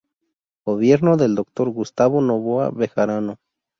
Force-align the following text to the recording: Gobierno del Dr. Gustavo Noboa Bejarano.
Gobierno 0.65 1.15
del 1.15 1.35
Dr. 1.35 1.69
Gustavo 1.69 2.21
Noboa 2.21 2.71
Bejarano. 2.71 3.37